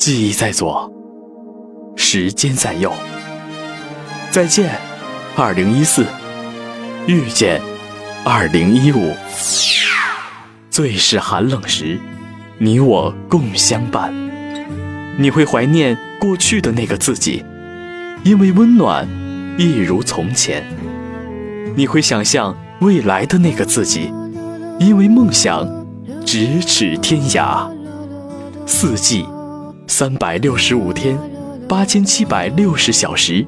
[0.00, 0.90] 记忆在左，
[1.94, 2.90] 时间在右。
[4.30, 4.70] 再见，
[5.36, 6.06] 二零一四，
[7.06, 7.60] 遇见，
[8.24, 9.12] 二零一五。
[10.70, 11.98] 最是寒冷时，
[12.56, 14.10] 你我共相伴。
[15.18, 17.44] 你会怀念过去的那个自己，
[18.24, 19.06] 因为温暖，
[19.58, 20.64] 一如从前。
[21.76, 24.10] 你会想象未来的那个自己，
[24.78, 25.62] 因为梦想，
[26.24, 27.70] 咫尺天涯。
[28.64, 29.26] 四季，
[29.90, 31.18] 三百六十五天，
[31.68, 33.44] 八千七百六十小时。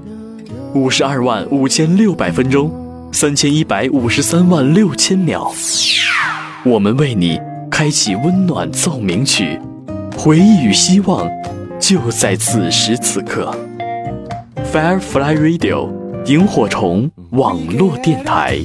[0.75, 2.69] 五十二万五千六百分钟，
[3.13, 5.53] 三千一百五十三万六千秒。
[6.65, 7.41] 我们为你
[7.71, 9.57] 开启温暖奏鸣曲，
[10.17, 11.31] 回忆与希望
[11.79, 13.57] 就在此时此刻。
[14.73, 15.93] Firefly Radio
[16.27, 18.59] 萤火虫网络电台。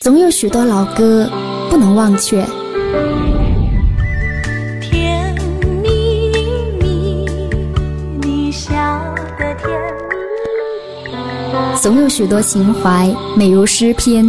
[0.00, 1.30] 总有许多老歌
[1.70, 2.44] 不能忘却。
[4.80, 5.32] 甜
[5.80, 6.30] 蜜
[6.80, 7.26] 蜜
[8.20, 8.72] 你笑
[9.38, 9.70] 得甜。
[11.80, 14.26] 总有许多情怀美如诗篇。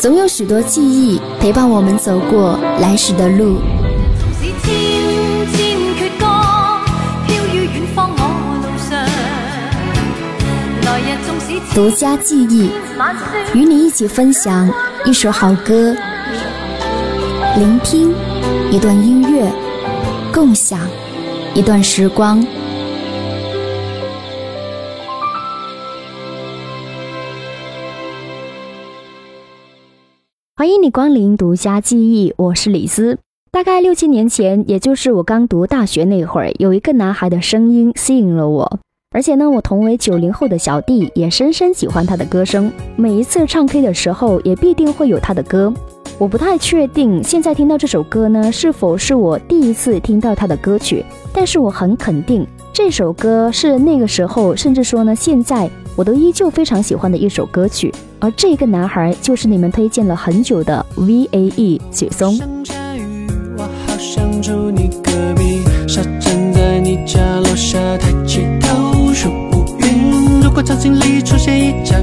[0.00, 3.58] 总有许多记忆陪伴我们走过来时的路。
[11.74, 12.70] 独，家记忆，
[13.54, 14.70] 与你一起分享
[15.04, 15.94] 一首好歌，
[17.56, 18.14] 聆听
[18.70, 19.50] 一段音乐，
[20.32, 20.80] 共享
[21.54, 22.44] 一段时光。
[30.90, 33.18] 光临独家记忆，我是李斯。
[33.50, 38.78] 大概六七年前，也就是我刚读大学那会儿，有一个男孩的声音吸引了我，
[39.10, 42.70] 而且呢，我同为九零后的小弟也深深喜欢他的歌声。
[42.96, 45.72] 每一次唱 K 的时候，也必定会有他的歌。
[46.18, 57.94] 我不太确定现在听到这首歌呢，是否是我第一次听到他的歌曲，但是我很肯定这首歌是那个时候，甚至说呢，现在我都依旧非常喜欢的一首歌曲。
[58.18, 62.36] 而这个男孩就是你们推荐了很久的 V.A.E 雪松。
[70.42, 71.96] 如果场景里出现一架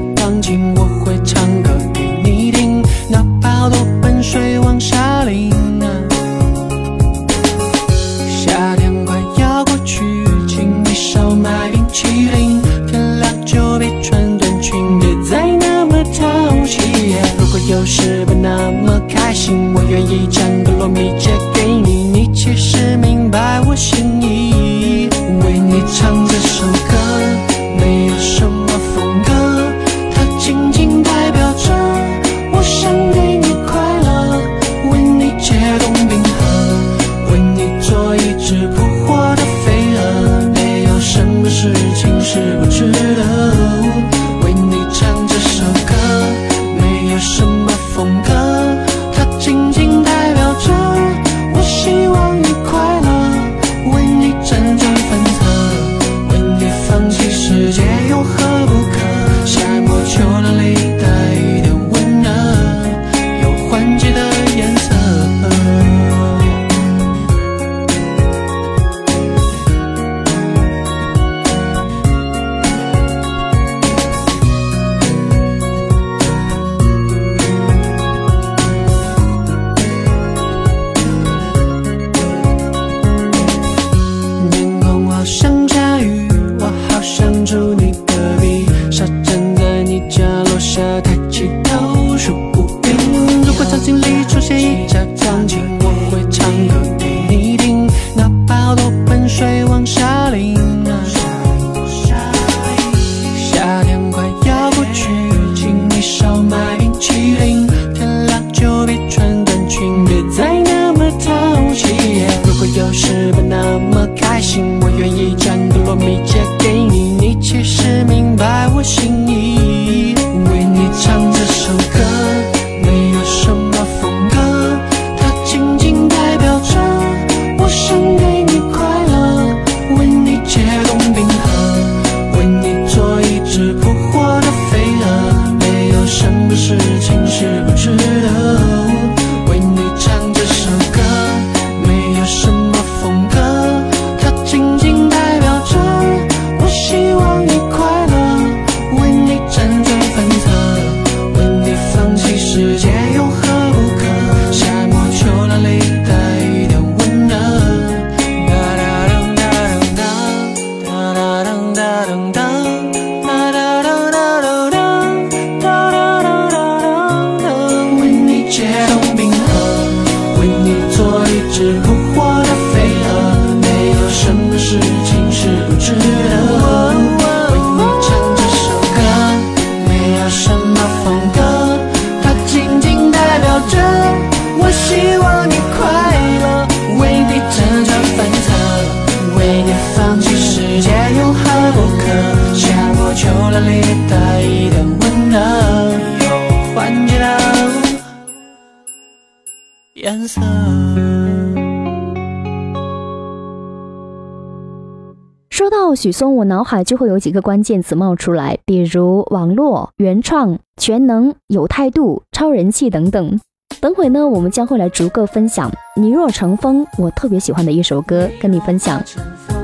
[206.16, 213.38] 说到许嵩，我脑海就会有几个关键词冒出来，比如网络、原创、全能、有态度、超人气等等。
[213.82, 215.70] 等会呢，我们将会来逐个分享
[216.00, 219.04] 《你若成风》，我特别喜欢的一首歌，跟你分享。
[219.04, 219.58] 成风，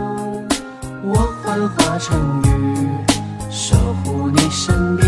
[1.05, 2.89] 我幻化成雨，
[3.49, 5.07] 守护你身边，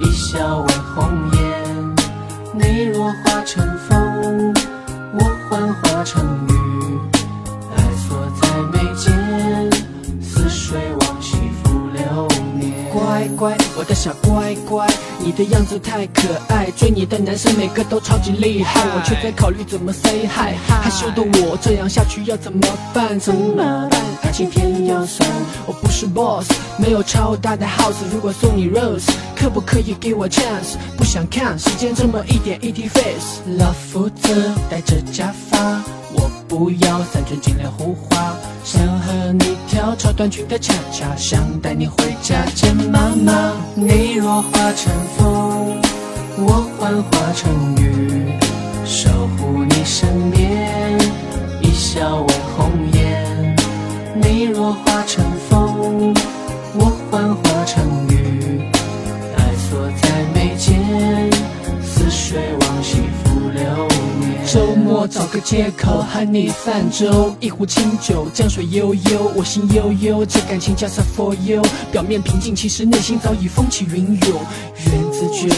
[0.00, 1.04] 一笑为红
[1.34, 1.42] 颜。
[2.54, 4.54] 你若化成风，
[5.12, 5.20] 我
[5.50, 6.53] 幻化成雨，
[13.14, 14.84] 乖乖，我的小乖乖，
[15.20, 20.58] 你的样子太可爱，追你的男生每个都超级厉害，我却在考虑怎么 say hi。
[20.66, 23.18] 害羞的我这样下去要怎么办？
[23.20, 23.88] 怎么办？
[24.24, 25.28] 爱情偏要酸，
[25.64, 27.94] 我不是 boss，没有超大的 house。
[28.12, 30.74] 如果送你 rose，可不可以给我 chance？
[30.96, 33.42] 不想看时间这么一点一滴 face。
[33.58, 35.80] 老夫子戴着假发，
[36.14, 38.34] 我不要三寸金莲胡花，
[38.64, 43.52] 想和你跳超短裙的恰恰，想带你回家见妈妈。
[43.74, 45.80] 你若化成风，
[46.38, 48.32] 我幻化成雨，
[48.84, 50.98] 守护你身边，
[51.60, 53.56] 一笑为红颜。
[54.22, 56.14] 你若化成风，
[56.74, 58.62] 我幻化成雨，
[59.36, 60.78] 爱锁在眉间，
[61.82, 62.63] 似水往。
[65.04, 71.62] 周末找个借口和你泛舟，一壶清酒，江水悠悠，我心悠悠，这感情 just for you。
[71.92, 74.40] 表面平静，其实内心早已风起云涌。
[74.86, 75.48] 缘字诀，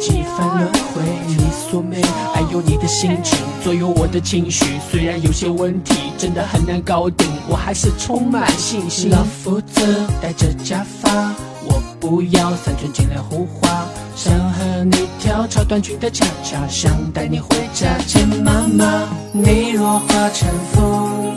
[0.00, 1.36] 几番轮回，你
[1.70, 2.02] 所美，
[2.34, 4.64] 还有你的心情左右我的情绪。
[4.90, 9.10] 虽然有些问题真的很难搞定，我还是充满信心。
[9.10, 9.80] 老夫子
[10.20, 13.86] 戴着假发，我不要三寸金莲胡花，
[14.18, 19.08] 想和你跳超短裙的恰恰，想带你回家见妈妈。
[19.30, 21.36] 你若化成风，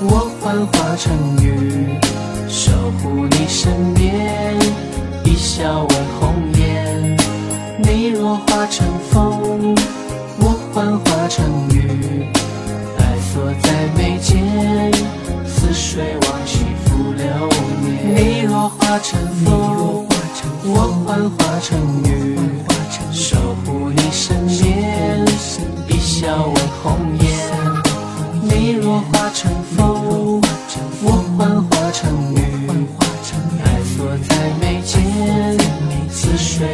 [0.00, 1.12] 我幻化成
[1.44, 2.00] 雨，
[2.48, 4.56] 守护你身边，
[5.22, 7.14] 一笑为红颜。
[7.82, 9.74] 你若化成风，
[10.38, 12.24] 我幻化成雨，
[12.96, 13.04] 爱
[13.34, 14.90] 锁在眉间，
[15.46, 17.26] 似水往昔浮流
[17.82, 18.16] 年。
[18.16, 20.06] 你若化成风，
[20.66, 22.38] 我幻化成雨，
[23.12, 25.22] 守护你身边，
[25.88, 27.24] 一笑为红颜。
[28.42, 30.40] 你若化成风，
[31.02, 32.40] 我幻化成雨，
[33.62, 35.02] 爱锁在眉间，
[36.10, 36.66] 似水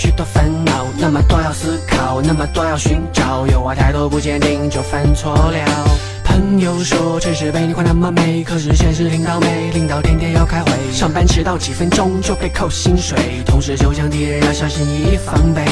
[0.00, 5.90] 许多烦恼，那么多要思考，那么多要寻找，有啊态度不坚定就犯错了。
[6.24, 15.62] 朋友说城市被你夸那么美，可是现实挺倒霉，领导天天要开会，上班迟到几分钟就被扣薪水，同事就像敌人要小心翼翼防备。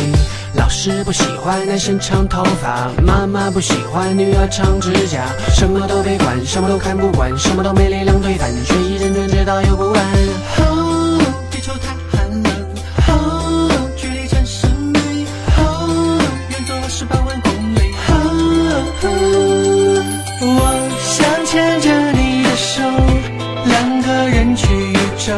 [0.52, 10.27] 老师不喜欢男生长头发，妈妈不喜欢女儿长指甲，什么都别管，什么都看不惯，什么都没力量推翻，学习认真直到有不安。
[25.28, 25.34] 宇宙，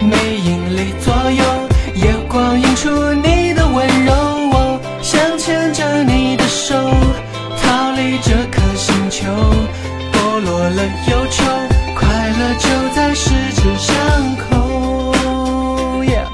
[0.00, 1.44] 没引力左右，
[1.94, 4.12] 夜光映出你的温柔。
[4.50, 6.74] 我想牵着你的手，
[7.62, 9.28] 逃离这颗星球，
[10.12, 11.44] 剥落了忧愁，
[11.94, 13.94] 快乐就在十指相
[14.50, 15.14] 扣。
[16.02, 16.26] Yeah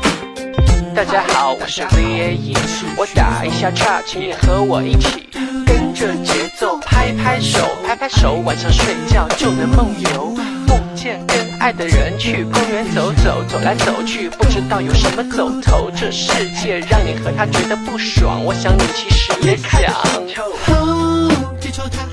[0.94, 2.56] 大家好，我是 VAE，
[2.96, 5.28] 我打一下岔，请你和我一起
[5.66, 10.34] 跟着节奏拍拍手，拍拍手，晚上睡觉就能梦游，
[10.66, 19.80] 梦见跟爱的人去公园走走，走来走去，不知道有什么走头，这世界让你和他觉得不爽，我想你其实也想。
[21.60, 22.06] 地球太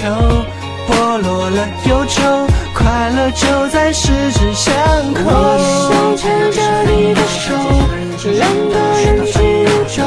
[0.00, 0.06] 球，
[0.88, 2.22] 剥落了忧愁，
[2.72, 4.72] 快乐就在十指相
[5.12, 5.20] 扣。
[5.26, 5.58] 我
[5.90, 7.52] 想牵着你的手，
[8.30, 10.02] 两个人去宇宙，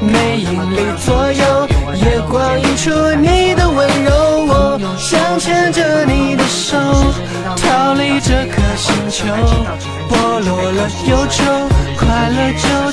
[0.00, 4.10] 没引力左右，夜光映出你的温柔。
[4.44, 6.76] 我想牵着你的手，
[7.56, 9.24] 逃离这颗星球，
[10.10, 11.44] 剥落了忧愁，
[11.96, 12.91] 快乐就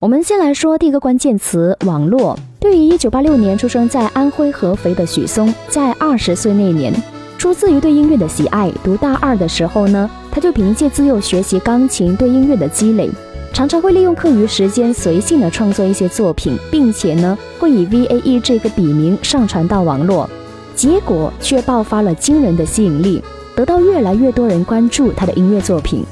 [0.00, 2.38] 我们先来说第一个关键词“网络”。
[2.60, 6.94] 对于1986年出生在安徽合肥的许嵩，在二十岁那年，
[7.36, 13.10] 出自于对音乐的喜爱，读大二的时候呢，他就凭借自幼学习钢琴对音乐的积累，
[13.52, 20.30] 常常会利用课余时间随性的创作一些作品，并且呢，会以 VAE 这个笔名上传到网络，
[20.76, 23.20] 结果却爆发了惊人的吸引力，
[23.56, 26.04] 得到越来越多人关注他的音乐作品。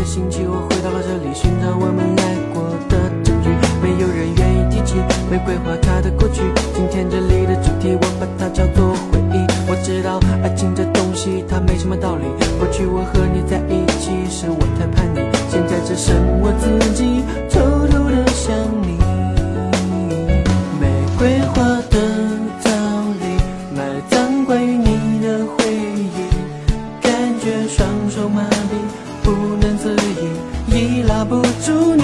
[0.00, 3.50] 离开你一百个星期，我回到了这里，寻找我们爱过的证据。
[3.82, 4.96] 没有人愿意提起
[5.30, 6.42] 玫瑰花它的过去。
[6.74, 9.44] 今天这里的主题，我把它叫做回忆。
[9.68, 12.24] 我知道爱情这东西它没什么道理。
[12.58, 18.56] 过去我和你在一起是我太叛逆，现在只剩我自己偷偷的想
[31.30, 31.99] 不住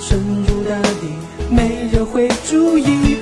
[0.00, 1.16] 深入大地，
[1.50, 3.16] 没人会注意。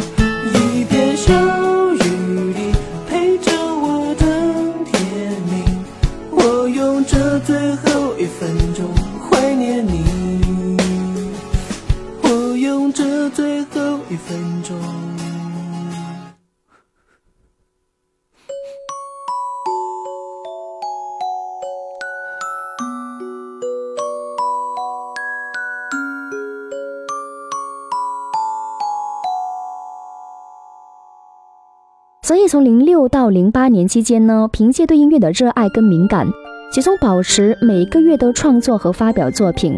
[32.54, 36.24] 从零六到零八年期间呢，凭借对音乐的热爱跟敏感，
[36.72, 39.76] 许嵩保持每个月都创作和发表作品，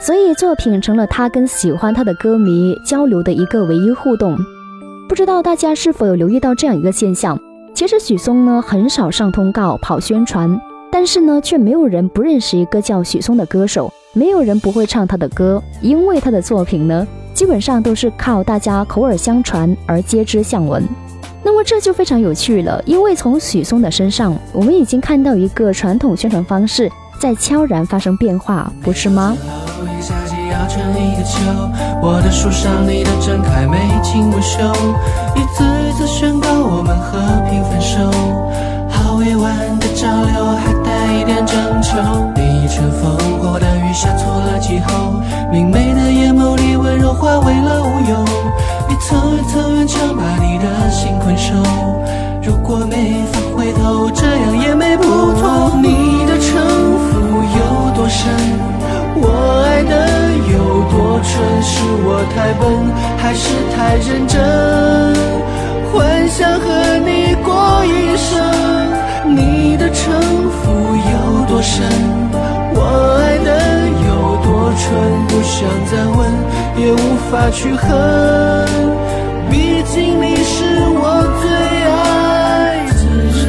[0.00, 4.36] 所以作品成了他跟喜欢他的歌迷交流的一个唯一互动。
[5.08, 7.38] 不知道大家是否有留意到这样一个现象？
[7.72, 10.60] 其实许嵩呢很少上通告跑宣传，
[10.90, 20.82] 但是呢却没有人不认识一个叫许嵩的歌手，没有人不会唱他的歌，因为他的作品呢基本上都是靠大家口耳相传而皆知巷闻。
[21.46, 29.36] 那么这就非常有趣了，因为从许嵩的身上，我们已经看到一个传统宣传方式在悄然发生变化，不是吗？
[45.52, 48.75] 明媚的眼眸里温柔化为了无忧。
[49.06, 51.54] 一层一层圆墙把你的心困守，
[52.42, 55.78] 如果没法回头，这样也没不妥。
[55.80, 56.58] 你的城
[56.98, 57.14] 府
[57.54, 58.28] 有多深，
[59.14, 59.94] 我爱的
[60.50, 60.58] 有
[60.90, 62.66] 多蠢，是我太笨，
[63.16, 64.42] 还是太认真？
[65.92, 68.42] 幻想和你过一生，
[77.30, 77.90] 法去恨，
[79.50, 81.50] 毕竟你是我最
[81.90, 83.02] 爱的
[83.34, 83.42] 人。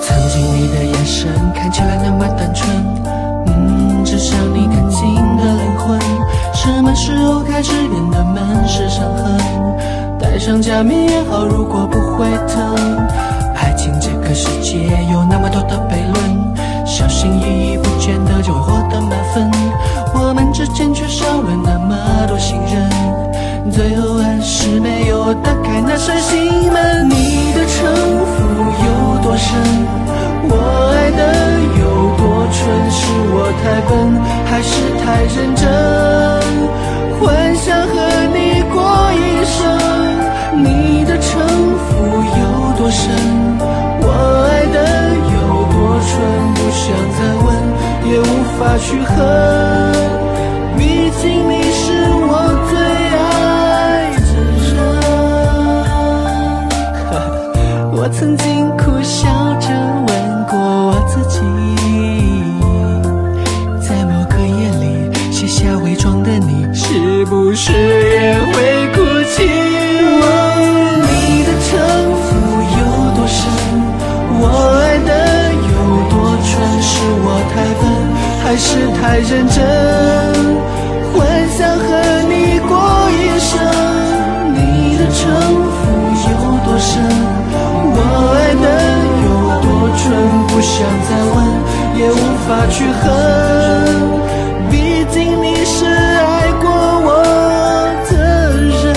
[0.00, 2.66] 曾经你的眼神看起来那么单纯，
[3.46, 6.00] 嗯，只像你干净的灵魂。
[6.54, 9.38] 什么时候开始变得满是伤痕？
[10.18, 12.74] 戴上假面也好，如果不会疼。
[13.54, 19.50] 爱情这个世界有那么多的悖论，小心翼翼不见得就会获得满分。
[20.64, 21.94] 时间却少了那么
[22.26, 27.06] 多信任，最后还是没有打开那扇心门。
[27.06, 27.84] 你的城
[28.24, 28.40] 府
[28.80, 29.60] 有多深，
[30.48, 30.56] 我
[30.96, 31.20] 爱的
[31.80, 31.84] 有
[32.16, 33.92] 多蠢，是我太笨，
[34.48, 34.72] 还是
[35.04, 35.04] 太
[35.36, 35.68] 认真？
[37.20, 37.92] 幻想和
[38.32, 38.80] 你过
[39.12, 39.60] 一生，
[40.64, 41.44] 你的城
[41.84, 41.92] 府
[42.40, 42.42] 有
[42.78, 43.04] 多深，
[44.00, 44.08] 我
[44.48, 44.80] 爱的
[45.28, 45.36] 有
[45.68, 45.76] 多
[46.08, 46.10] 蠢，
[46.54, 47.52] 不想再问。
[48.06, 48.22] 也无
[48.58, 49.16] 法去恨，
[51.28, 51.92] 你是
[52.26, 52.32] 我
[52.68, 52.72] 最
[53.18, 54.32] 爱的
[54.68, 54.72] 人。
[57.92, 59.28] 我曾经苦笑
[59.60, 59.68] 着
[60.06, 60.10] 问
[60.46, 61.40] 过我自己，
[63.80, 64.84] 在某个夜里
[65.32, 68.52] 卸下伪装的你，是不是也会
[68.92, 69.44] 哭泣？
[71.06, 71.70] 你的城
[72.22, 72.26] 府
[72.78, 72.80] 有
[73.14, 73.40] 多深？
[74.40, 74.42] 我
[74.82, 75.10] 爱的
[75.54, 75.72] 有
[76.10, 76.12] 多
[76.44, 76.52] 蠢？
[76.82, 76.92] 是
[77.24, 77.82] 我太笨。
[78.44, 78.68] 还是
[79.00, 79.58] 太认真，
[81.56, 81.86] 想和
[82.22, 82.74] 你过
[83.12, 83.54] 一生。
[84.52, 85.22] 你的城
[85.70, 85.78] 府
[86.26, 86.34] 有
[86.66, 86.90] 多深，
[87.94, 87.98] 我
[88.34, 88.66] 爱的
[89.22, 89.26] 有
[89.62, 89.64] 多
[89.96, 90.02] 蠢，
[90.48, 90.74] 不想
[91.06, 91.36] 再问，
[91.96, 92.12] 也无
[92.44, 93.02] 法去恨。
[94.68, 94.74] 毕
[95.12, 96.66] 竟你是爱过
[97.06, 97.08] 我
[98.10, 98.12] 的
[98.50, 98.92] 人。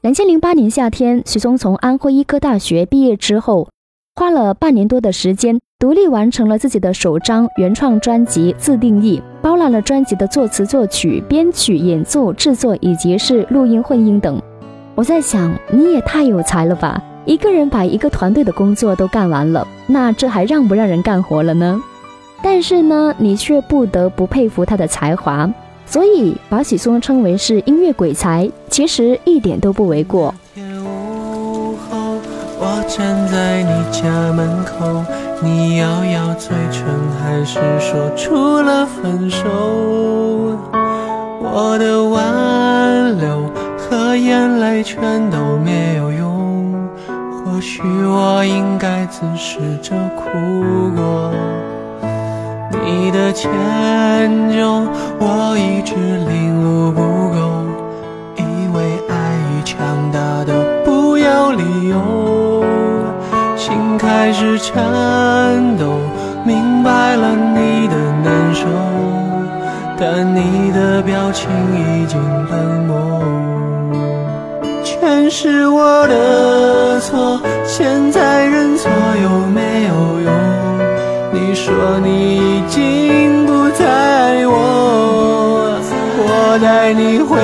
[0.00, 3.68] 两千零八年夏天，许嵩从安徽医科大学毕业之后。
[4.16, 14.42] 花了半年多的时间，独立完成了自己的首张原创专辑《自定义》，包揽了专辑的作词、作曲、编曲、演奏、制作以及是录音、混音等。
[14.96, 17.00] 我在想，你也太有才了吧！
[17.24, 21.80] 一个人把一个团队的工作都干完了，那这还让不让人干活了呢？
[22.42, 25.48] 但是呢，你却不得不佩服他的才华，
[25.86, 30.34] 所以把许嵩称为是音乐鬼才，其实一点都不为过。
[32.60, 35.04] 我站在你家门口，
[35.40, 36.84] 你咬咬嘴唇，
[37.22, 39.46] 还是说出了分手？
[41.40, 50.24] 我的挽留和眼泪全都没有用，或许我应该自试着哭
[50.96, 51.32] 过。
[52.84, 53.50] 你的迁
[54.50, 54.82] 就，
[55.20, 57.38] 我一直领悟不够，
[58.36, 59.14] 以为爱
[59.52, 62.27] 已强大的不要理由。
[63.98, 65.84] 开始颤抖，
[66.44, 68.66] 明白了你的难受，
[69.98, 72.94] 但你的表情已经冷漠。
[74.84, 78.88] 全是我的错，现在认错
[79.22, 80.32] 有没有用？
[81.32, 85.78] 你说你已经不再爱我，
[86.16, 87.36] 我带你回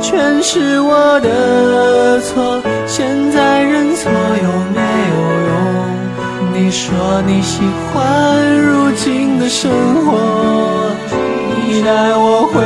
[0.00, 5.14] 全是我的错现在认错有没有
[5.48, 5.52] 用？
[6.52, 9.70] 你说你喜欢如今的生
[10.04, 10.08] 活
[11.66, 12.60] 你带我回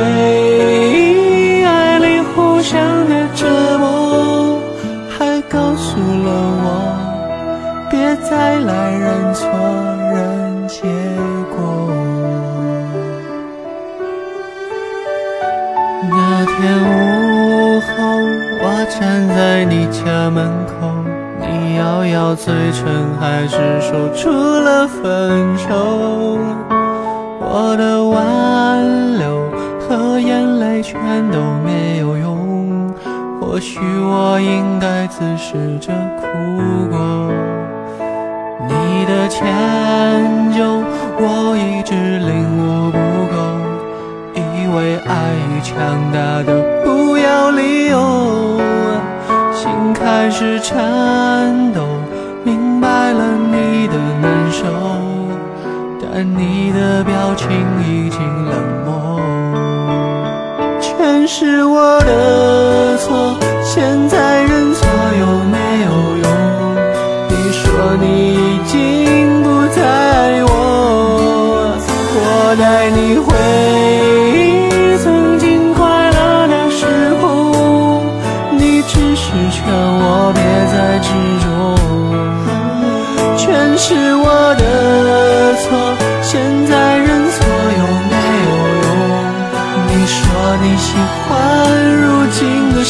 [0.97, 4.59] 忆爱里互相的折磨
[5.09, 6.27] 还告诉了
[6.63, 6.67] 我
[7.89, 9.45] 别再来认错。
[18.85, 20.91] 站在你家门口。
[21.39, 22.85] 你咬咬嘴唇，
[23.19, 26.37] 还是说出了分手。
[27.39, 30.99] 我的挽留和眼泪全
[31.31, 32.93] 都没有用，
[33.39, 36.27] 或许我应该自试着哭
[36.89, 37.31] 过。
[38.67, 39.45] 你的迁
[40.51, 40.63] 就，
[41.17, 42.97] 我一直领悟不
[43.33, 43.37] 够，
[44.35, 45.75] 以为爱与强
[46.11, 48.64] 大的不要理由。
[50.05, 51.81] 开始颤抖，
[52.43, 54.63] 明白了你的难受，
[55.99, 57.49] 但你的表情
[57.81, 58.53] 已经冷
[58.85, 59.19] 漠。
[60.79, 63.35] 全是我的错，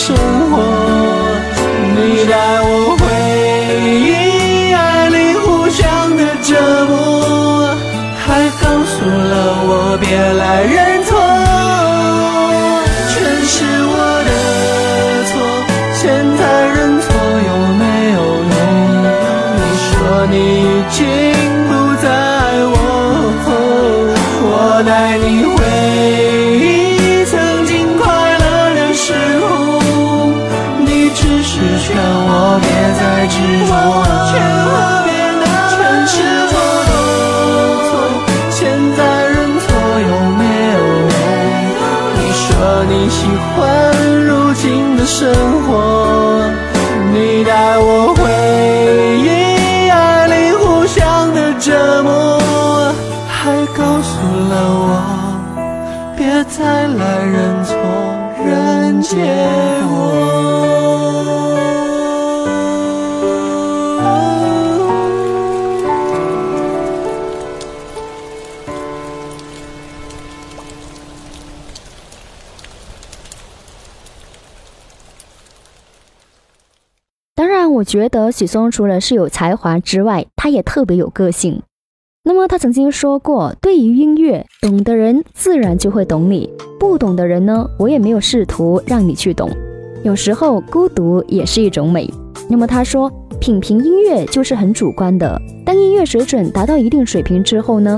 [0.06, 0.16] 生
[0.52, 0.65] 活，
[77.96, 81.62] 觉得许嵩除了是有才华之外，他也特别有个性。
[82.26, 89.50] 那么他曾经说过，对于音乐，懂的人自然就会懂你，不懂的人呢，我也没有试图让你去懂。
[90.04, 92.14] 有时候孤独也是一种美。
[92.50, 95.42] 那么他说，品评音乐就是很主观的。
[95.66, 97.98] 当音乐水准达到一定水平之后呢，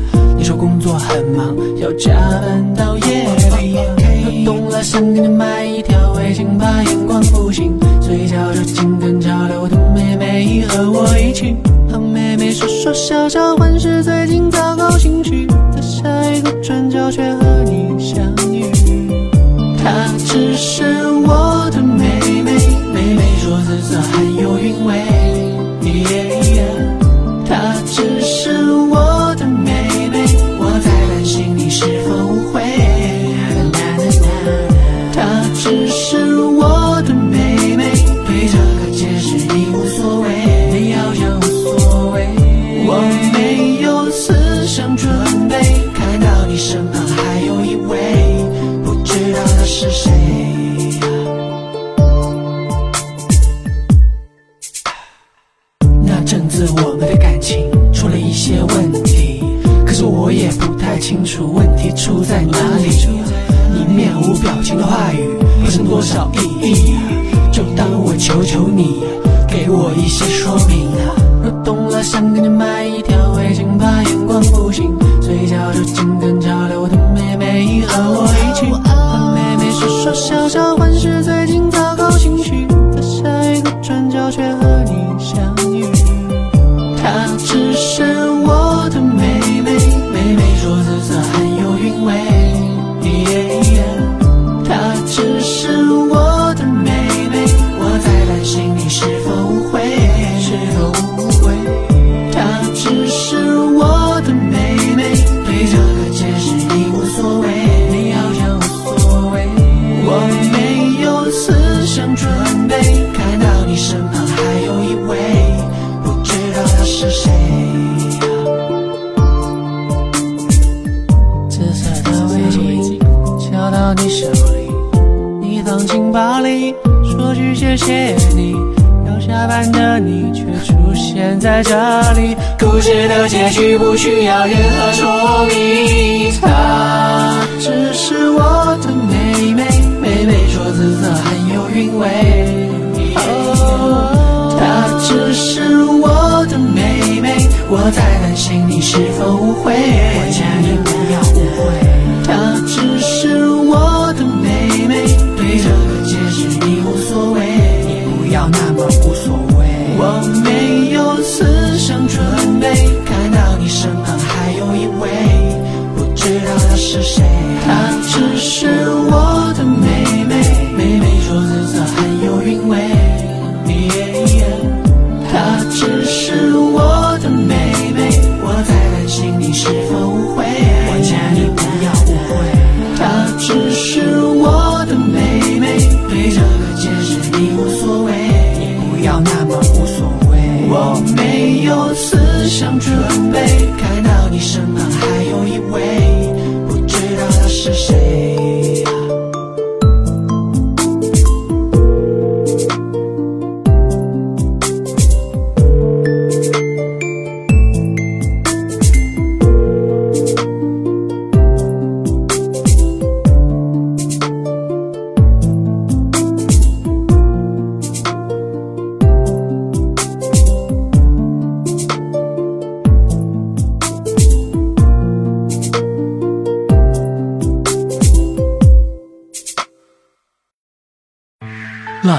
[0.55, 3.23] 工作很忙，要加班到夜
[3.59, 3.75] 里。
[3.77, 7.77] 我懂了，想给你买一条围巾，怕眼光不行。
[7.99, 11.55] 嘴角就紧跟潮流的妹妹和我一起，
[11.89, 15.47] 和妹妹说说笑笑，换是最近糟糕情绪。
[15.73, 18.65] 在下一个转角却和你相遇。
[19.77, 20.83] 她只是
[21.23, 22.51] 我的妹妹，
[22.93, 25.10] 妹妹说紫色很有韵味。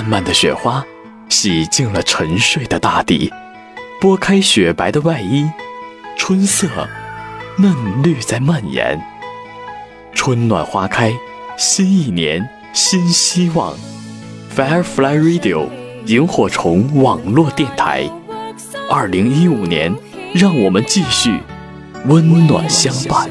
[0.03, 0.85] 漫漫的雪花
[1.29, 3.33] 洗净了沉睡的大地，
[4.01, 5.49] 拨开雪白的外衣，
[6.17, 6.67] 春色
[7.57, 9.01] 嫩绿在蔓延。
[10.13, 11.13] 春暖花开，
[11.57, 13.77] 新一年新希望。
[14.57, 15.69] Firefly Radio
[16.07, 18.11] 萤火虫网络电台，
[18.91, 19.95] 二零一五年，
[20.35, 21.39] 让我们继续
[22.07, 23.31] 温暖相伴。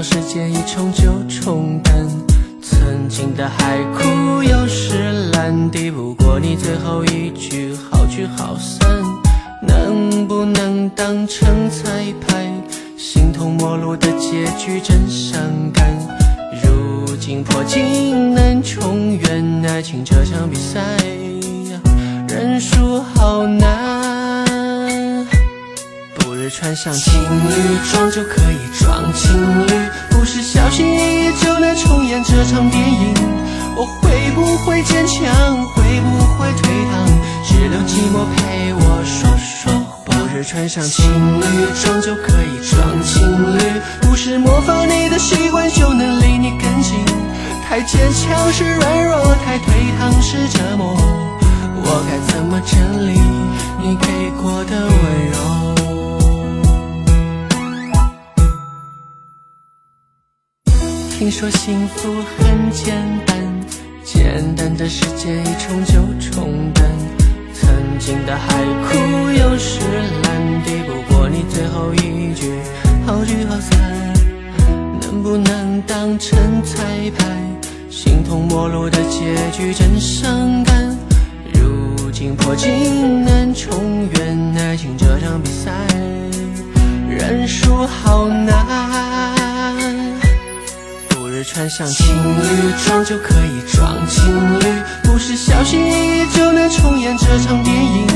[0.00, 1.94] 简单到时间一冲就冲淡。
[2.62, 8.88] 曾经的海枯又是烂，抵不过你最后一句好聚好散。
[9.62, 11.90] 能不能当成彩
[12.26, 12.50] 排？
[12.96, 15.38] 形同陌路的结局真伤
[15.72, 15.86] 感。
[16.62, 20.80] 如今破镜难重圆，爱情这场比赛，
[22.26, 23.99] 认输好难。
[26.50, 29.70] 穿上情侣装就可以装情侣，
[30.10, 33.14] 不是小心翼翼就能重演这场电影。
[33.76, 35.24] 我会不会坚强？
[35.68, 37.06] 会不会退堂？
[37.46, 39.96] 只留寂寞陪我说说话。
[40.04, 41.44] 不日穿上情侣
[41.82, 47.04] 装就可以装情侣，不是模仿你的习惯就能离你更近。
[47.66, 50.96] 太坚强是软弱，太退堂是折磨。
[51.82, 53.18] 我该怎么整理
[53.80, 55.59] 你给过的温柔？
[61.20, 63.36] 听说幸福很简单，
[64.02, 66.82] 简单的世界一冲就冲淡。
[67.52, 69.80] 曾经的海枯又石
[70.22, 72.50] 烂，抵不过你最后一句
[73.04, 73.78] 好聚好散。
[75.02, 76.86] 能不能当成彩
[77.18, 77.26] 排？
[77.90, 80.96] 形同陌路的结局真伤感。
[81.52, 85.70] 如今破镜难重圆，爱情这场比赛
[87.10, 89.39] 认输好难。
[91.40, 92.06] 不日穿上情
[92.38, 92.44] 侣
[92.86, 94.62] 装就可以装情侣，
[95.02, 98.06] 不是小心翼翼就能重演这场电影。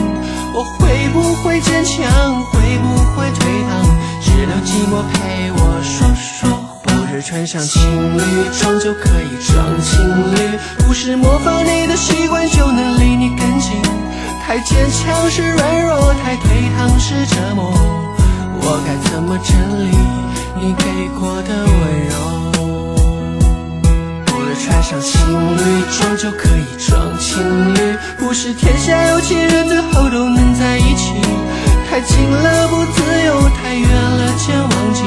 [0.53, 2.05] 我会不会坚强？
[2.53, 3.83] 会不会退堂？
[4.21, 6.83] 只留寂寞陪我说说话。
[6.83, 8.21] 不日穿上情侣
[8.61, 13.81] 装就可以装情侣，不是模仿你的习惯就能离你更近。
[14.47, 16.45] 太坚强是软弱，太退
[16.77, 17.73] 堂是折磨。
[18.61, 19.57] 我该怎么整
[19.91, 19.97] 理
[20.61, 22.44] 你给过的温柔？
[24.55, 25.21] 穿上情
[25.57, 31.13] 侣装就可以装情侣，不是天下有情人最后都能在一起。
[31.91, 35.03] 太近了不自由，太远了见忘记，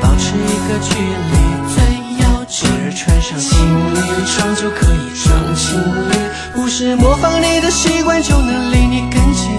[0.00, 1.34] 保持一个距离
[1.74, 2.68] 最要紧。
[2.70, 3.58] 不日穿上情
[3.94, 3.98] 侣
[4.36, 6.12] 装就可以装情侣，
[6.54, 9.58] 不是模仿你的习惯就能离你更近。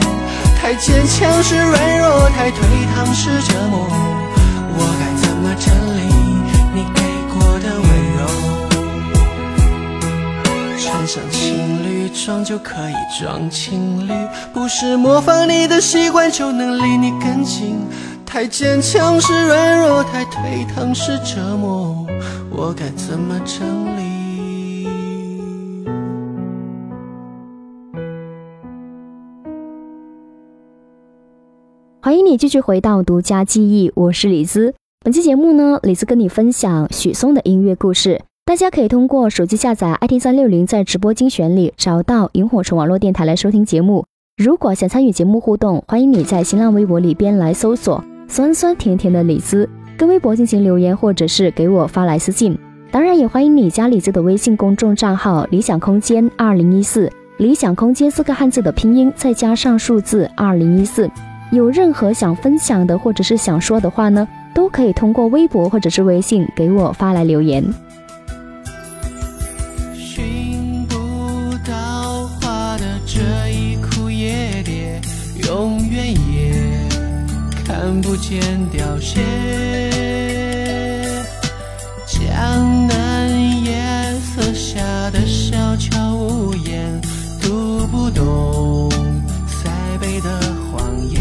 [0.62, 2.60] 太坚强是软弱，太退
[2.96, 3.71] 堂是折。
[12.22, 14.12] 情侣装就可以装情侣，
[14.54, 17.80] 不是模仿你的习惯就能离你更近。
[18.24, 22.06] 太坚强是软弱，太颓唐是折磨。
[22.52, 23.66] 我该怎么整
[23.98, 24.88] 理？
[32.04, 34.76] 欢迎你继续回到独家记忆，我是李子。
[35.04, 38.22] 本期节目呢，李子跟你分享许嵩的音乐故事。
[38.44, 44.04] 大家可以通过手机下载 IT 三六零，在直播精选里找到萤火虫网络电台来收听节目。
[44.36, 52.58] 如果想参与节目互动，欢迎你在新浪微博里边来搜索“酸酸甜甜的李子”，跟微博进行留言，或者是给我发来私信。
[52.90, 61.08] 当然，也欢迎你加李子的微信公众账号“理想空间二零一四”，理想空间四个汉字的拼音再加上数字二零一四。
[61.52, 67.64] 有任何想分享的或者是想说的话呢，都可以通过微博或者是微信给我发来留言。
[75.52, 76.54] 永远也
[77.66, 78.40] 看不见
[78.72, 79.20] 凋谢。
[82.08, 83.30] 江南
[83.62, 83.84] 夜
[84.22, 84.82] 色下
[85.12, 87.02] 的小桥屋檐，
[87.42, 88.90] 读不懂
[89.46, 90.40] 塞北的
[90.72, 91.20] 荒野。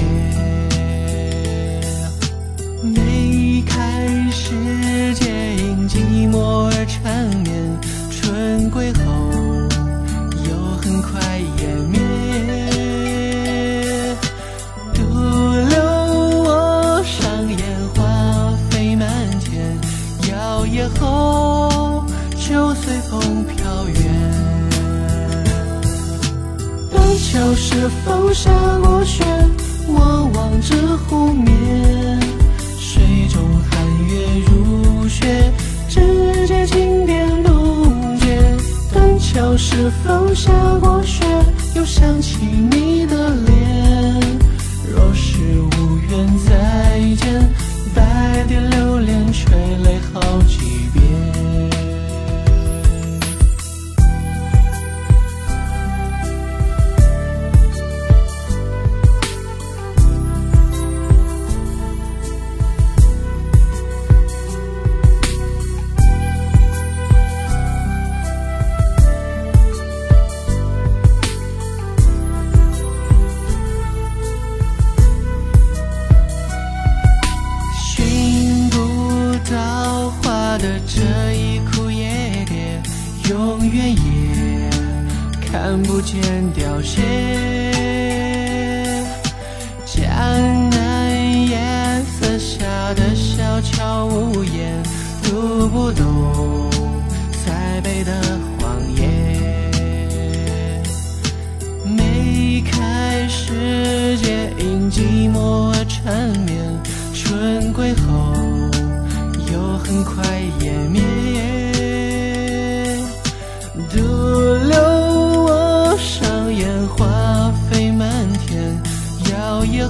[2.85, 5.27] 梅开时节，
[5.57, 7.81] 因寂寞而缠绵，
[8.13, 9.01] 春归后
[27.33, 28.51] 桥是否下
[28.83, 29.23] 过雪？
[29.87, 30.75] 我望着
[31.07, 32.21] 湖面，
[32.77, 35.53] 水中寒月如雪，
[35.89, 36.01] 指
[36.49, 37.87] 尖轻点露
[38.19, 38.37] 结。
[38.93, 40.51] 断桥是否下
[40.81, 41.23] 过雪？
[41.77, 44.21] 又想起你的脸。
[44.93, 45.39] 若是
[45.79, 47.49] 无缘再见，
[47.95, 49.55] 白蝶流连垂
[49.85, 50.60] 泪好几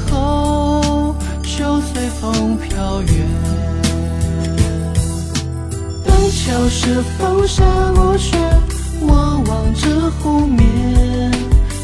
[0.08, 3.26] 后就随风飘远。
[6.04, 8.36] 当桥是否下过雪？
[9.02, 11.32] 我望着湖面，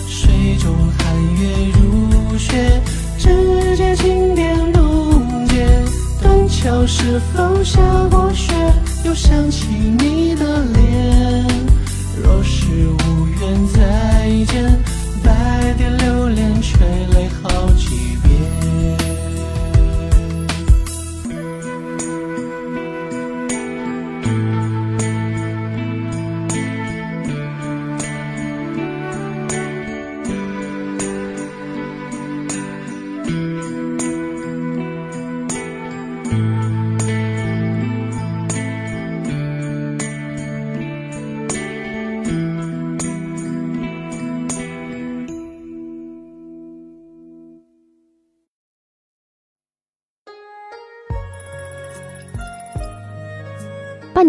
[0.06, 2.80] 水中寒月如雪，
[3.18, 5.84] 指尖轻点路肩。
[6.22, 8.52] 断桥是否下过雪？
[9.04, 9.66] 又想起
[9.98, 11.46] 你的脸。
[12.22, 14.78] 若是无缘再见，
[15.46, 16.84] 百点留恋垂
[17.14, 18.15] 泪好几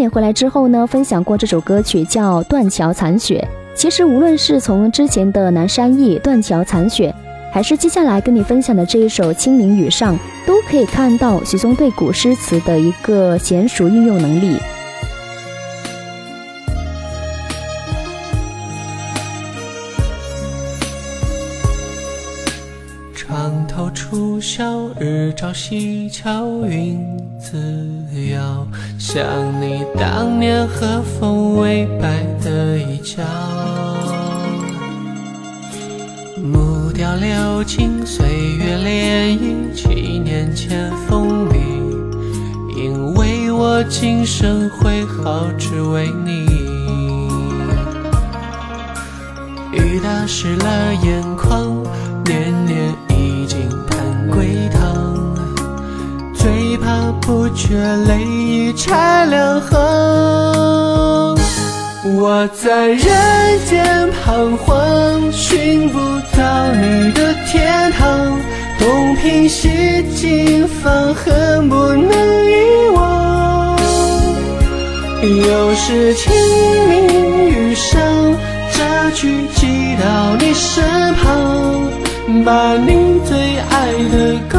[0.05, 3.47] 回来之后呢，分享过这首歌曲叫《断桥残雪》。
[3.73, 7.15] 其实无论是从之前的《南山忆》《断桥残雪》，
[7.53, 14.57] 还是接下来跟你分享的这一首《清明雨上》，都可以看到许嵩对古诗词的一个娴熟运用能力。
[24.99, 26.99] 日照西桥，云
[27.39, 27.57] 自
[28.31, 28.67] 摇。
[28.97, 29.23] 想
[29.61, 33.23] 你当年和风微摆的衣角。
[36.41, 41.57] 木雕流金，岁月涟漪，七年前风里，
[42.75, 46.45] 因为我今生挥毫，只为你。
[49.73, 51.83] 雨打湿了眼眶，
[52.25, 52.95] 年年
[57.27, 57.75] 不觉
[58.07, 59.77] 泪已拆两行。
[62.15, 62.99] 我在人
[63.65, 65.99] 间彷徨，寻不
[66.37, 68.39] 到你的天堂，
[68.79, 69.67] 东拼西
[70.15, 72.09] 凑，放恨不能
[72.49, 73.77] 遗忘。
[75.21, 76.31] 又是清
[76.87, 78.01] 明雨上，
[78.71, 81.91] 这句寄到你身旁，
[82.45, 84.57] 把你最爱的歌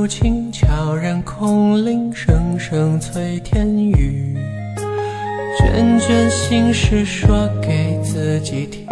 [0.00, 4.34] 方有情悄然空灵，声声催天雨。
[5.58, 8.86] 卷卷心事说给自己听。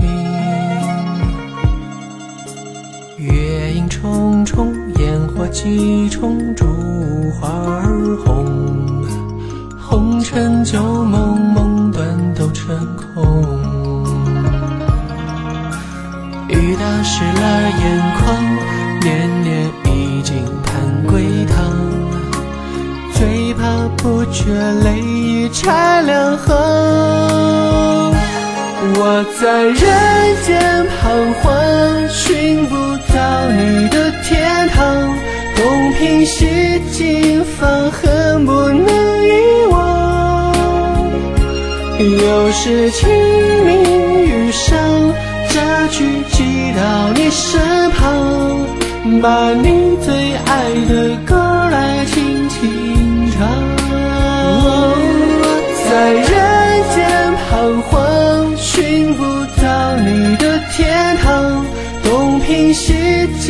[3.16, 6.66] 月影重重，烟火几重，烛
[7.40, 8.44] 花儿红。
[9.80, 13.42] 红尘旧梦，梦断都成空。
[16.50, 18.36] 雨打湿了眼眶，
[19.00, 19.70] 年年
[20.18, 20.74] 已经盼
[21.06, 21.56] 归堂，
[23.14, 24.52] 最怕不觉
[24.82, 26.48] 泪已拆两行。
[29.00, 29.76] 我在人
[30.44, 30.58] 间
[30.98, 32.74] 彷徨，寻不
[33.14, 35.16] 到你的天堂，
[35.54, 38.88] 东瓶西镜，放恨不能
[39.24, 40.52] 遗忘。
[42.00, 43.08] 又是清
[43.64, 43.70] 明
[44.26, 44.76] 雨上，
[45.48, 47.60] 这句寄到你身，
[49.20, 50.50] 把你最爱
[50.88, 51.34] 的歌
[51.70, 53.38] 来轻轻唱。
[55.88, 56.24] 在人
[56.94, 56.96] 间
[57.48, 59.22] 彷徨，寻不
[59.60, 61.64] 到你的天堂，
[62.04, 63.46] 东拼西凑，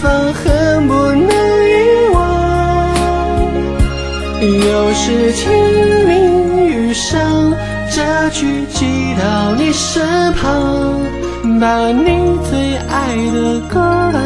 [0.00, 1.70] 放恨不能遗
[2.14, 2.18] 忘。
[4.40, 5.42] 又是清
[6.08, 7.52] 明雨上，
[7.90, 11.00] 这句寄到你身旁，
[11.60, 13.78] 把你最爱的歌
[14.12, 14.18] 来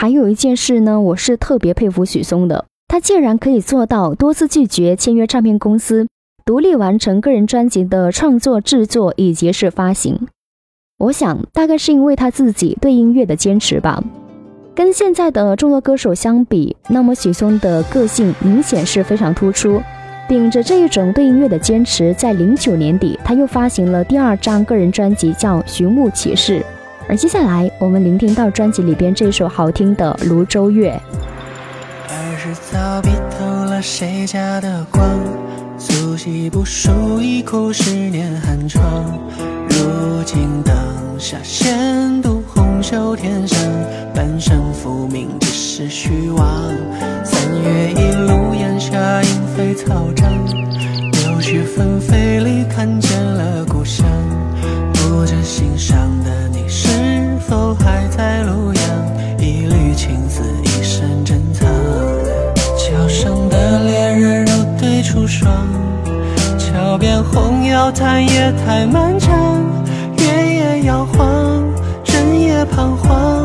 [0.00, 6.08] 还有一件事呢，我是特别佩服许嵩的，他竟然可以做到多次拒绝签约唱片公司，
[6.42, 10.26] 独立完成个人专辑的创作、制作以及是发行。
[11.00, 14.02] 我想大概是因为他自己对音乐的坚持吧。
[14.74, 19.82] 跟现在的众多歌手相比，那么许嵩的个性明显是非常突出。
[20.26, 26.60] 秉着这一种对音乐的坚持，在零九年底，他又发行了第二张个人专辑，叫《寻物启事》。
[27.10, 30.92] 而接下来我们聆听到专辑里边这首好听的《泸州月》。
[32.08, 35.18] 儿时早别偷了谁家的光，
[35.76, 39.18] 素习不输一哭十年寒窗。
[39.70, 40.72] 如今灯
[41.18, 43.58] 下闲读红袖添香，
[44.14, 46.46] 半生浮名只是虚妄。
[47.24, 54.06] 三月一路烟霞莺飞草长，柳絮纷飞里看见了故乡。
[54.92, 56.08] 不知心上
[57.84, 58.84] 还在庐阳？
[59.38, 61.68] 一缕青丝一生珍藏。
[62.76, 65.50] 桥上的恋人如对出霜，
[66.58, 69.30] 桥边红药叹夜太漫长，
[70.18, 70.24] 月
[70.54, 71.62] 也摇晃，
[72.04, 73.39] 枕也彷徨，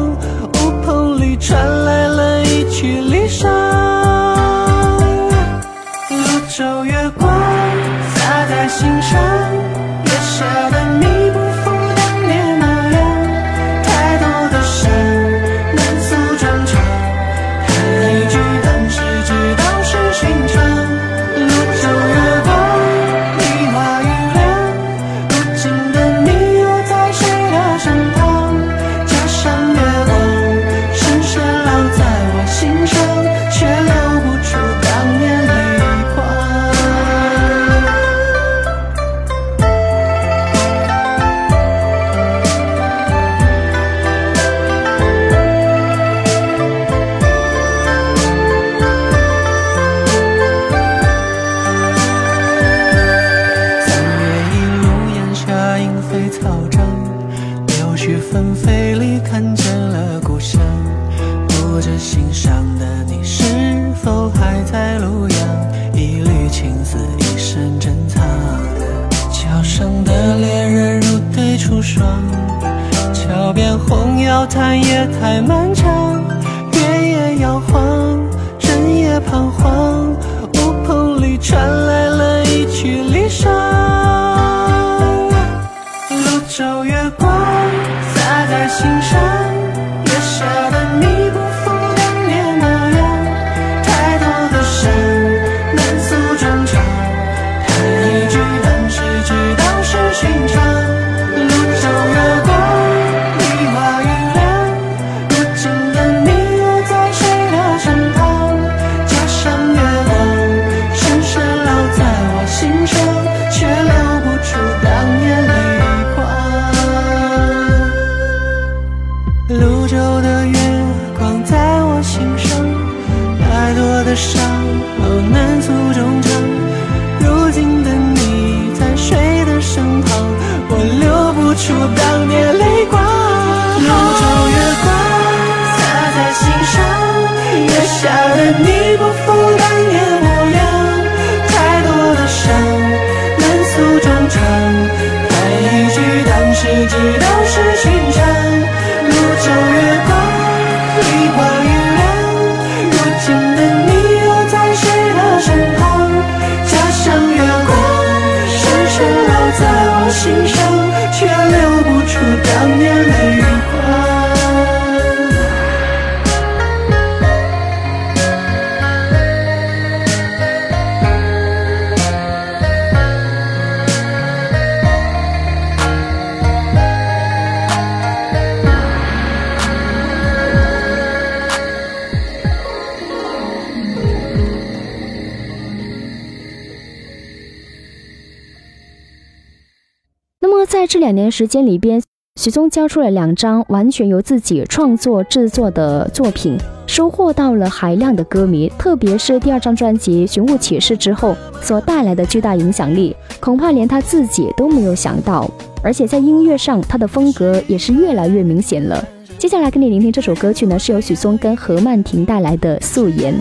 [191.35, 192.01] 时间里边，
[192.39, 196.57] 许嵩交出了两张完全由自己创作制作的作品，
[196.87, 198.71] 收获到了海量的歌迷。
[198.77, 205.51] 特别是第二张专辑《寻物启事》之后所带来的巨大影响力，恐怕连他自己都没有想到。
[205.83, 209.05] 而且在音乐上，他的风格也是越来越明显了。
[209.37, 213.33] 接下来跟你聆听这首歌曲呢，是由许嵩跟何曼婷带来的《素颜》。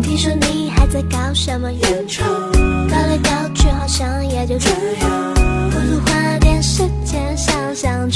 [0.00, 2.28] 听说你还在搞什么原创，
[4.46, 4.68] 就这
[5.00, 5.34] 样，
[5.70, 8.10] 不如花点时间想想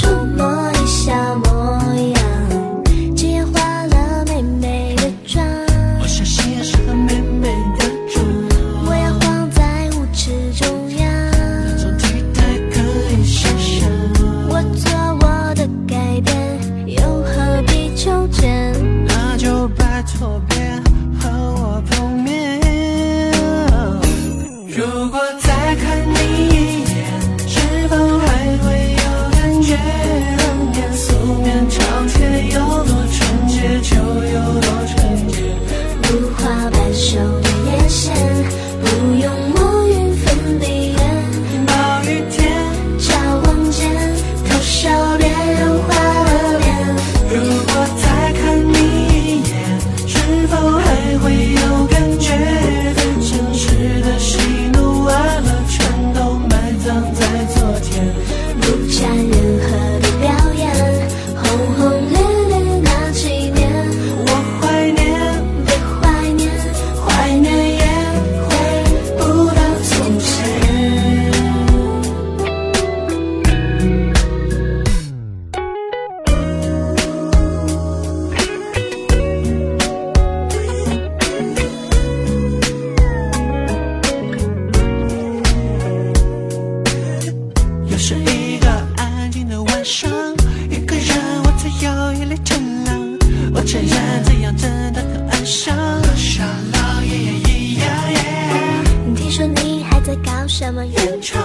[100.59, 101.41] 什么原创？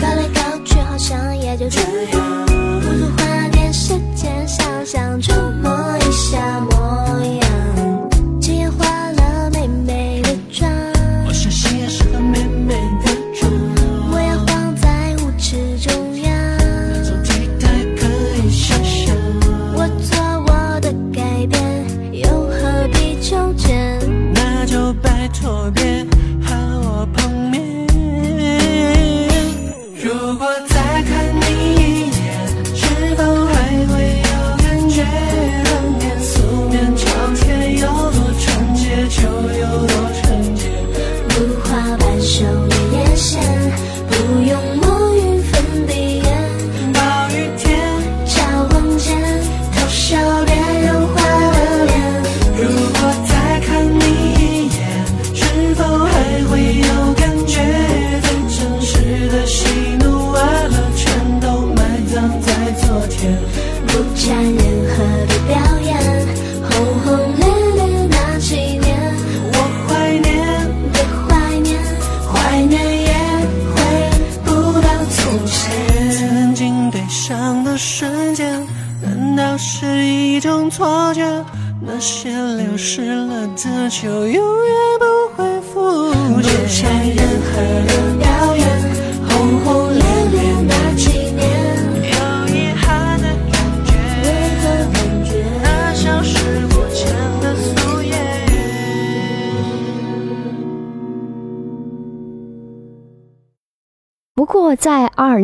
[0.00, 2.25] 搞来搞去好像也就这样。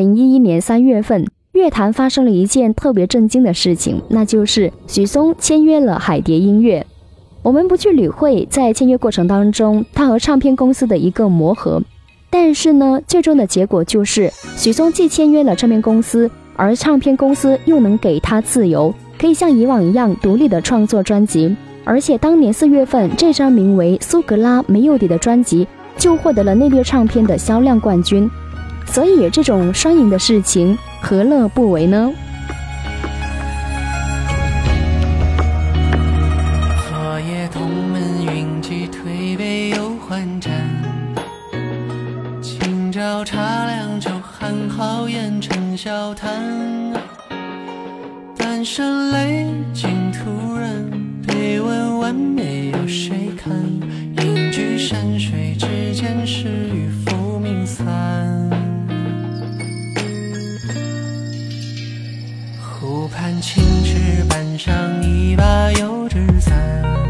[0.03, 6.85] 零一一年三月份，乐坛发生了一件特别震惊的事情，那就是许嵩签约了海蝶音乐。
[7.41, 11.81] 我们不去理会在签约过程当中他和唱片公司的一个磨合，
[12.31, 21.55] 但是呢，最终的结果就是许嵩既签约了唱片公司，而唱片公司又能给他自由，可以像以往一样独立的创作专辑。
[21.85, 25.65] 而且当年四月份，这张名为《苏格拉没有底》的专辑
[25.97, 28.29] 就获得了内地唱片的销量冠军。
[28.87, 32.13] 所以这种双赢的事情何乐不为呢？
[36.89, 40.53] 昨夜同门云集推杯又换盏
[42.43, 46.93] 今朝茶凉酒寒豪言成笑谈。
[48.37, 49.11] 半生
[49.73, 50.71] 尽徒然
[51.27, 53.53] 碑文完美有谁看？
[54.19, 58.42] 隐居山水之间誓与浮名散。
[63.13, 67.02] 看青石板上一把油纸伞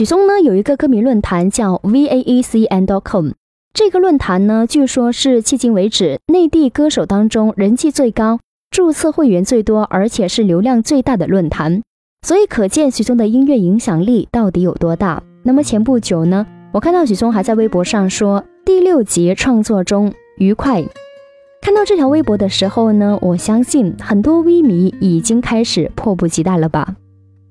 [0.00, 3.32] 许嵩呢有一个歌迷论坛叫 V A E C N dot com，
[3.74, 8.40] 这个论坛呢据说是迄今为止内地歌手当中人气最高、
[8.70, 11.82] 注册会员最多，而且是流量最大的论坛。
[12.26, 15.22] 所以可见许嵩的音乐影响力到底有多大。
[15.42, 20.82] 那么前不久呢，我看到许嵩还在微博上说第六集创作中愉快。
[21.60, 26.96] 看到这条微博的时候呢，我相信很多微迷已经开始迫不及待了吧。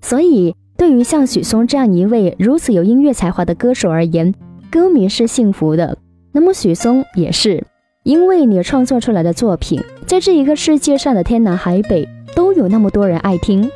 [0.01, 4.33] 所以，对于像许嵩这样一位如此有音乐才华的歌手而言，
[4.71, 5.97] 歌迷是幸福的。
[6.31, 7.65] 那么许嵩也是，
[8.03, 13.69] 因为你创作出来的作品，在这一个世界上的天南海北都有那么多人爱听。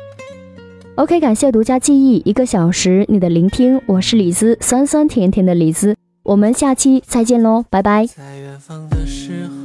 [0.94, 8.06] OK，感谢独家记忆一个小时你的聆听，我是李子，酸酸甜甜的李子，我们下期再见喽，拜拜。
[8.06, 9.63] 在远方的时候，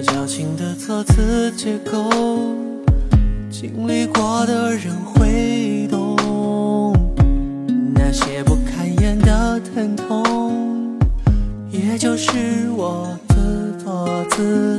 [0.00, 2.08] 这矫情的措辞结构，
[3.50, 6.16] 经历过的人会懂。
[7.96, 10.96] 那些不堪言的疼痛，
[11.68, 14.77] 也就是我自作自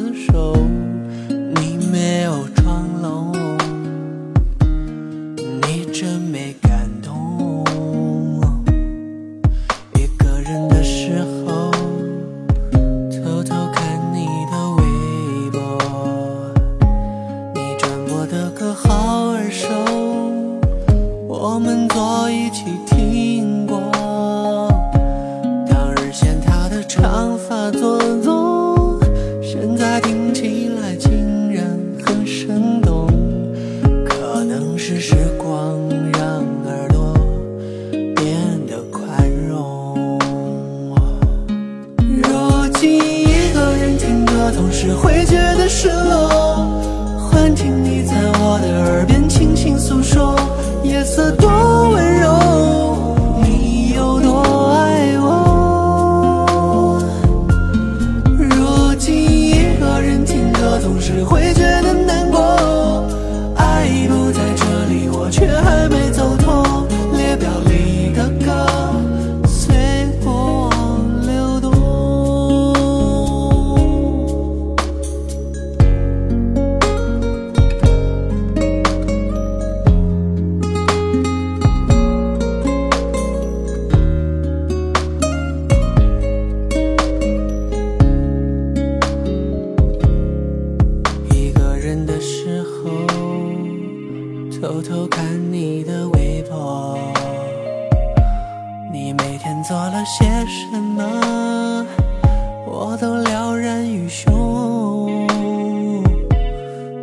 [103.96, 105.28] 于胸。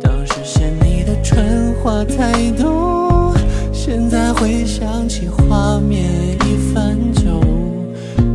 [0.01, 3.33] 当时嫌你的蠢话太多，
[3.71, 6.05] 现在回想起画面
[6.45, 7.39] 已泛旧，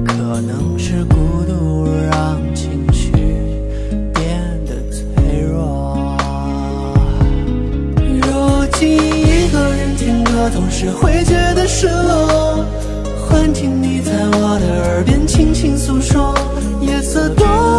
[0.05, 3.11] 可能是孤独让情绪
[4.13, 6.17] 变得脆弱。
[7.97, 12.65] 如今一个人听歌，总是会觉得失落。
[13.29, 16.35] 幻听你在我的耳边轻轻诉说，
[16.81, 17.72] 夜色多。